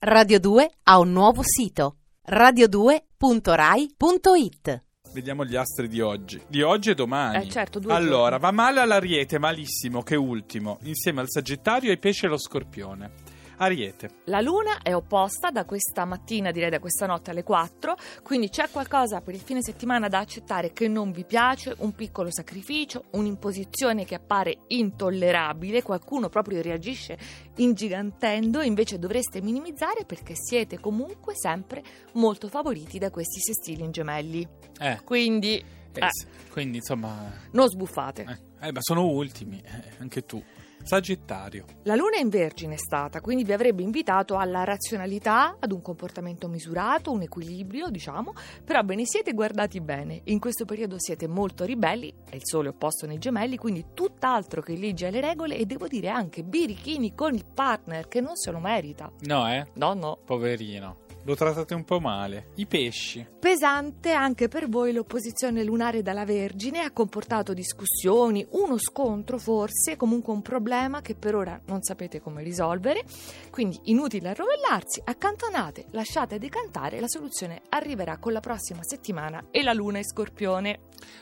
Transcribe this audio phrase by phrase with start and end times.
[0.00, 1.96] Radio 2 ha un nuovo sito
[2.30, 6.40] radio2.rai.it Vediamo gli astri di oggi.
[6.46, 7.44] Di oggi e domani.
[7.44, 8.38] Eh, certo, due Allora, giorni.
[8.38, 13.10] va male all'Ariete, malissimo, che ultimo, insieme al Sagittario, ai Pesci e allo Scorpione.
[13.58, 14.10] Ariete.
[14.24, 18.68] La luna è opposta da questa mattina, direi da questa notte alle 4, quindi c'è
[18.70, 24.04] qualcosa per il fine settimana da accettare che non vi piace, un piccolo sacrificio, un'imposizione
[24.04, 27.18] che appare intollerabile, qualcuno proprio reagisce
[27.56, 34.46] ingigantendo, invece dovreste minimizzare perché siete comunque sempre molto favoriti da questi sestili in gemelli.
[34.80, 36.50] Eh, Quindi eh, Eh.
[36.50, 37.32] quindi insomma...
[37.52, 38.24] non sbuffate.
[38.60, 40.42] Eh, eh, ma sono ultimi, eh, anche tu.
[40.82, 41.64] Sagittario.
[41.82, 45.82] La luna è in vergine è stata, quindi vi avrebbe invitato alla razionalità, ad un
[45.82, 48.32] comportamento misurato, un equilibrio, diciamo,
[48.64, 50.20] però ve ne siete guardati bene.
[50.24, 54.76] In questo periodo siete molto ribelli, è il sole opposto nei gemelli, quindi tutt'altro che
[54.76, 58.58] legge alle regole e devo dire anche birichini con il partner che non se lo
[58.58, 59.10] merita.
[59.20, 59.66] No, eh?
[59.74, 60.18] No, no.
[60.24, 61.06] Poverino.
[61.24, 62.52] Lo trattate un po' male.
[62.54, 63.26] I pesci.
[63.38, 70.32] Pesante anche per voi l'opposizione lunare dalla Vergine ha comportato discussioni, uno scontro forse, comunque
[70.32, 73.04] un problema che per ora non sapete come risolvere,
[73.50, 79.74] quindi inutile arrovellarsi, accantonate, lasciate decantare, la soluzione arriverà con la prossima settimana e la
[79.74, 80.78] luna è scorpione.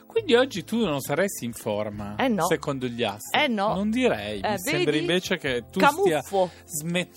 [0.07, 2.47] Quindi oggi tu non saresti in forma, Eh no.
[2.47, 3.41] secondo gli astri.
[3.43, 3.75] Eh no.
[3.75, 4.41] Non direi.
[4.41, 6.51] Eh, Mi sembra invece che tu stia Camuffo!
[6.65, 7.15] smettendo.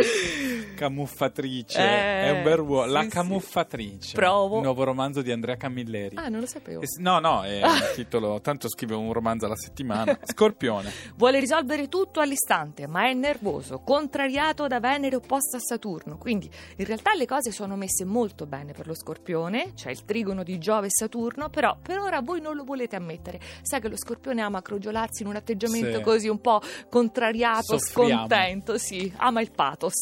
[0.80, 2.86] Camuffatrice, Eh, è un bel ruolo.
[2.86, 3.08] sì, La sì.
[3.08, 4.14] camuffatrice.
[4.16, 4.56] Provo.
[4.56, 6.16] Il nuovo romanzo di Andrea Camilleri.
[6.16, 6.80] ah, non lo sapevo.
[6.80, 8.40] Eh sì, No, no, è un titolo.
[8.40, 10.18] Tanto scrive un romanzo alla settimana.
[10.24, 10.90] Scorpione.
[11.16, 16.16] Vuole risolvere tutto all'istante, ma è nervoso, contrariato da Venere opposta a Saturno.
[16.16, 20.42] Quindi in realtà le cose sono messe molto bene per lo Scorpione, c'è il trigono
[20.42, 23.38] di Giove e Saturno, però per ora voi non lo volete ammettere.
[23.62, 26.02] Sai che lo Scorpione ama crogiolarsi in un atteggiamento Sì.
[26.02, 28.20] così un po' contrariato, Soffriamo.
[28.26, 29.94] scontento, sì, ama il pathos.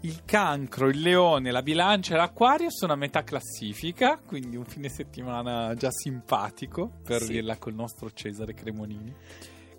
[0.00, 4.88] Il cancro, il leone, la bilancia e l'acquario sono a metà classifica, quindi un fine
[4.88, 7.32] settimana già simpatico, per Sì.
[7.32, 9.14] dirla col nostro Cesare Cremonini.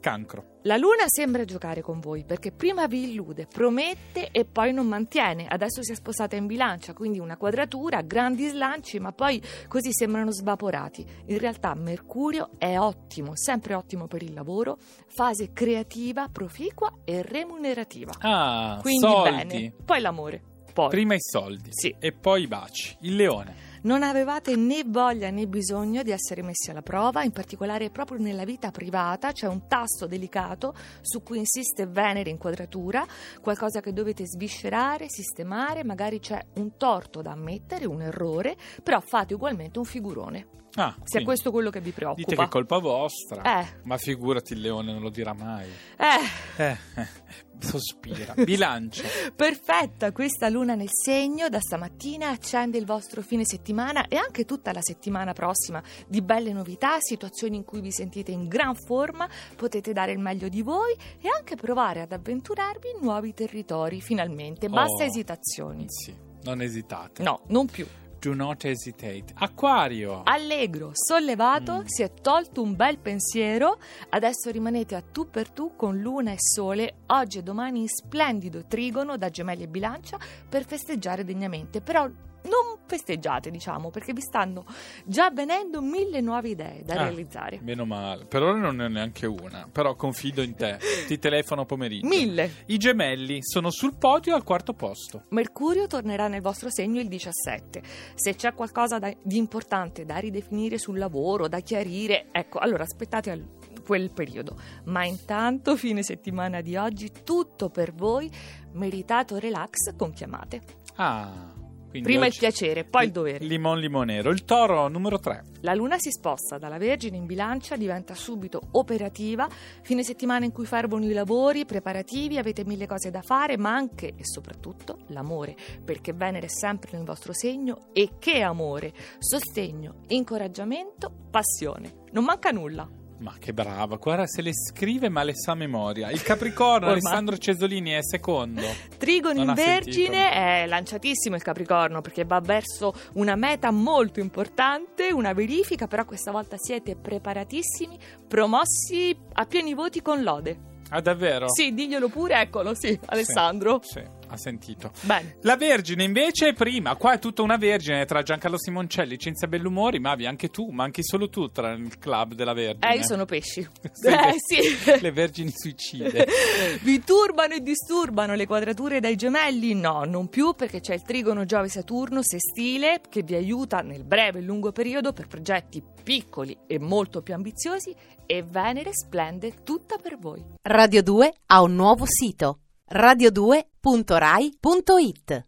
[0.08, 0.56] Cancro.
[0.64, 5.48] La luna sembra giocare con voi perché prima vi illude, promette e poi non mantiene.
[5.48, 10.32] Adesso si è sposata in bilancia, quindi una quadratura, grandi slanci, ma poi così sembrano
[10.32, 11.06] svaporati.
[11.28, 18.14] In realtà Mercurio è ottimo, sempre ottimo per il lavoro, fase creativa, proficua e remunerativa.
[18.20, 19.30] Ah, Quindi soldi.
[19.46, 19.74] bene.
[19.84, 20.42] Poi l'amore.
[20.74, 20.90] Poi.
[20.90, 21.96] Prima i soldi Sì.
[21.98, 22.96] e poi i baci.
[23.02, 23.67] Il leone.
[23.84, 28.44] Non avevate né voglia né bisogno di essere messi alla prova, in particolare proprio nella
[28.44, 33.06] vita privata c'è un tasto delicato su cui insiste Venere in quadratura,
[33.42, 39.34] qualcosa che dovete sviscerare, sistemare, magari c'è un torto da ammettere, un errore, però fate
[39.34, 40.48] ugualmente un figurone.
[40.76, 42.22] Ah, Se è questo quello che vi preoccupa.
[42.22, 43.42] dite che è colpa vostra.
[43.62, 45.68] Eh, Ma figurati, il leone non lo dirà mai.
[45.98, 46.78] Eh, eh,
[47.60, 48.34] sospira.
[48.36, 49.04] Bilancia.
[49.36, 54.72] perfetta questa luna nel segno, da stamattina accende il vostro fine settimana e anche tutta
[54.72, 59.94] la settimana prossima di belle novità, situazioni in cui vi sentite in gran forma, potete
[59.94, 64.68] dare il meglio di voi e anche provare ad avventurarvi in nuovi territori, finalmente.
[64.70, 65.08] Basta Oh.
[65.08, 65.86] esitazioni.
[65.88, 67.24] Sì, non esitate.
[67.24, 67.86] No, non più.
[68.28, 69.28] Do not hesitate.
[69.36, 70.24] Acquario.
[70.26, 71.86] Allegro, sollevato, Mm.
[71.86, 73.78] si è tolto un bel pensiero,
[74.10, 78.66] adesso rimanete a tu per tu con luna e sole, oggi e domani in splendido
[78.68, 80.18] trigono da gemelli e bilancia
[80.50, 82.06] per festeggiare degnamente, però
[82.50, 84.66] non festeggiate diciamo perché vi stanno
[85.06, 87.04] già venendo mille nuove idee da Ah.
[87.04, 87.60] realizzare.
[87.62, 88.26] Meno male.
[88.26, 89.68] Per ora non ne ho neanche una.
[89.72, 90.78] Però confido in te.
[91.08, 92.08] Ti telefono pomeriggio.
[92.08, 92.64] Mille!
[92.68, 95.24] I gemelli sono sul podio al quarto posto.
[95.30, 97.82] Mercurio tornerà nel vostro segno il 17.
[98.16, 103.32] Se c'è qualcosa da- di importante da ridefinire sul lavoro, da chiarire, ecco, allora aspettate
[103.32, 103.46] al-
[103.86, 104.58] quel periodo.
[104.86, 108.30] Ma intanto, fine settimana di oggi, tutto per voi,
[108.74, 110.62] meritato relax con chiamate.
[110.96, 111.54] Ah.
[111.90, 113.46] Quindi Prima il piacere, poi il dovere.
[113.46, 114.30] Limon limonero.
[114.30, 115.44] Il toro numero 3.
[115.62, 119.48] La luna si sposta dalla Vergine in bilancia, diventa subito operativa.
[119.82, 124.14] Fine settimana in cui fervono i lavori preparativi, avete mille cose da fare, ma anche
[124.16, 128.94] e soprattutto l'amore, perché Venere è sempre nel vostro segno e che amore!
[129.18, 132.04] Sostegno, incoraggiamento, passione.
[132.12, 132.88] Non manca nulla.
[133.20, 136.12] Ma che brava, guarda se le scrive ma le sa a memoria.
[136.12, 136.90] Il Capricorno.
[136.92, 138.62] Alessandro Cesolini è secondo.
[138.98, 145.34] Trigono in Vergine è lanciatissimo il Capricorno perché va verso una meta molto importante, una
[145.34, 147.98] verifica, però questa volta siete preparatissimi,
[148.28, 150.76] promossi a pieni voti con lode.
[150.90, 151.50] Ah, davvero?
[151.50, 153.82] Sì, diglielo pure, eccolo, sì, Alessandro.
[153.84, 154.17] Sì.
[154.30, 154.92] Ha sentito.
[155.02, 155.38] Bene.
[155.42, 160.26] La Vergine invece prima, qua è tutta una Vergine tra Giancarlo Simoncelli, Cinzia Bellumori, Mavi,
[160.26, 162.94] anche tu, manchi solo tu tra il club della Vergine.
[162.94, 163.68] Eh, io sono pesci.
[163.98, 165.02] Sì, eh, le- sì.
[165.02, 166.28] Le Vergini suicide.
[166.82, 169.74] Vi turbano e disturbano le quadrature dai gemelli?
[169.74, 174.42] No, non più perché c'è il trigono Giove-Saturno sestile che vi aiuta nel breve e
[174.44, 177.96] lungo periodo per progetti piccoli e molto più ambiziosi
[178.26, 180.44] e Venere splende tutta per voi.
[180.62, 182.60] Radio 2 ha un nuovo sito
[182.92, 185.44] radio2.rai.it